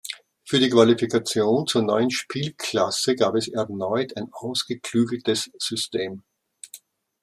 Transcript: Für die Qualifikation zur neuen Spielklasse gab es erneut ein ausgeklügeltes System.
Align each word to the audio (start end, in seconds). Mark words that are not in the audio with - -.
Für 0.45 0.57
die 0.57 0.71
Qualifikation 0.71 1.67
zur 1.67 1.83
neuen 1.83 2.09
Spielklasse 2.09 3.13
gab 3.15 3.35
es 3.35 3.47
erneut 3.47 4.17
ein 4.17 4.29
ausgeklügeltes 4.33 5.51
System. 5.59 6.23